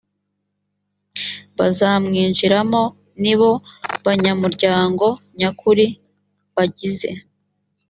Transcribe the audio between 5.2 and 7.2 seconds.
nyakuri bagize